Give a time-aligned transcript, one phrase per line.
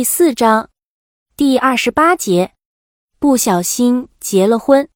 [0.00, 0.70] 第四章
[1.36, 2.54] 第二十八节，
[3.18, 4.88] 不小心结了婚。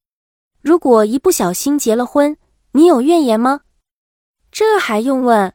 [0.63, 2.39] 如果一不小心结了婚，
[2.73, 3.61] 你有怨言吗？
[4.51, 5.53] 这还用问？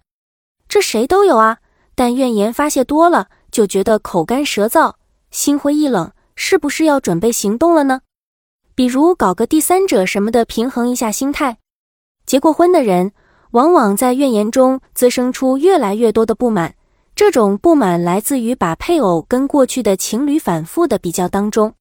[0.67, 1.61] 这谁都有啊。
[1.95, 4.93] 但怨言发泄多了，就觉得口干舌燥，
[5.31, 8.01] 心灰意冷，是不是要准备行动了呢？
[8.75, 11.57] 比如搞个第三者什么的，平衡一下心态。
[12.27, 13.13] 结过婚的人，
[13.53, 16.75] 往往在怨言中滋生出越来越多的不满。
[17.19, 21.73] 这种不满来自于把配偶跟过去的情侣反复的比较当中，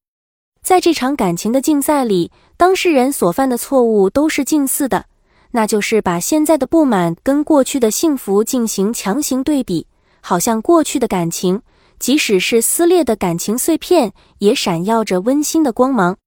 [0.61, 5.05] 在这场感情的竞赛里，当事人所犯的错误都是近似的，
[5.51, 9.87] 那就是把现在的不满跟过去的幸福进行强行对比，
[10.19, 11.61] 好像过去的感情，
[11.99, 16.17] 即使是撕裂的感情碎片，也闪耀着温馨的光芒，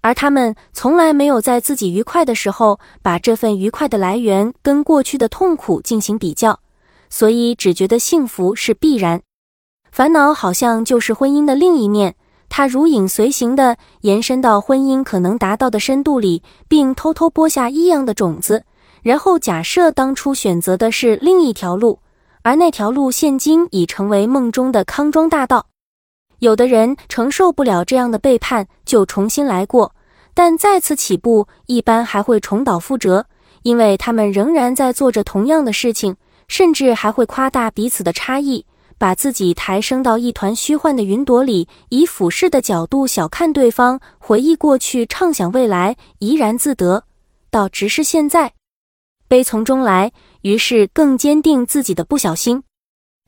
[0.00, 6.58] 而他们从来没有在自己愉快的时候，把这份愉快的来源跟过去的痛苦进行比较。
[7.10, 9.20] 所以只觉得幸福是必然，
[9.92, 12.14] 烦恼好像就是婚姻的另一面，
[12.48, 18.64] 它如影随形地延伸到婚姻可能达到的深度里，并偷偷播下异样的种子。
[19.02, 21.98] 然后假设当初选择的是另一条路，
[22.42, 25.66] 而那条路现今已成为梦中的康庄大道。
[26.38, 29.94] 有的人承受不了这样的背叛，就重新来过，
[30.32, 33.24] 但再次起步，一般还会重蹈覆辙，
[33.62, 36.16] 因为他们仍然在做着同样的事情。
[36.50, 38.66] 甚至还会夸大彼此的差异，
[38.98, 47.04] 把自己抬升到一团虚幻的云朵里，以俯视的角度小看对方，回忆过去，畅想未来，怡然自得，
[47.52, 48.52] 到直视现在，
[49.28, 50.10] 悲从中来，
[50.42, 52.64] 于是更坚定自己的不小心。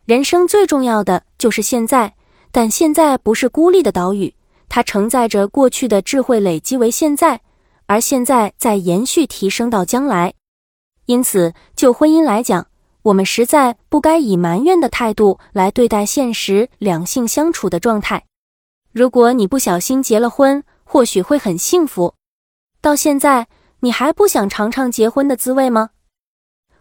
[0.05, 2.15] 人生最重要的就是现在，
[2.51, 4.35] 但现在不是孤立的岛屿，
[4.69, 7.41] 它承载着过去的智慧累积为现在，
[7.87, 10.35] 而现在在延续提升到将来。
[11.07, 12.67] 因此，就婚姻来讲。
[13.03, 18.25] 我们实在不该以埋怨的态度来对待现实两性相处的状态。
[18.93, 22.15] 如果你不小心结了婚，或许会很幸福。
[22.81, 23.49] 到现在，
[23.81, 25.91] 你还不想尝尝结婚的滋味吗？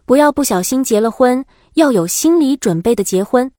[0.04, 3.50] 不要不小心结了婚，要有心理准备的结婚。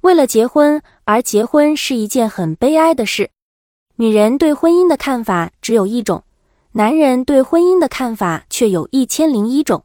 [0.00, 3.30] 为了结婚而结婚是一件很悲哀的事。
[3.96, 6.24] 女人对婚姻的看法只有一种，
[6.72, 9.84] 男人对婚姻的看法却有一千零一种。